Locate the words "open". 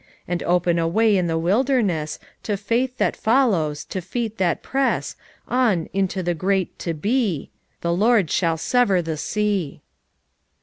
0.41-0.79